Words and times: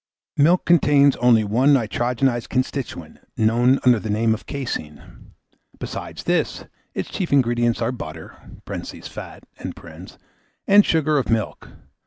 Milk 0.35 0.65
contains 0.65 1.15
only 1.17 1.43
one 1.43 1.73
nitrogenised 1.75 2.49
constituent, 2.49 3.19
known 3.37 3.77
under 3.85 3.99
the 3.99 4.09
name 4.09 4.33
of 4.33 4.47
caseine; 4.47 5.33
besides 5.77 6.23
this, 6.23 6.63
its 6.95 7.11
chief 7.11 7.31
ingredients 7.31 7.83
are 7.83 7.91
butter 7.91 8.35
(fat), 8.65 9.43
and 10.65 10.83
sugar 10.87 11.19
of 11.19 11.29
milk. 11.29 11.69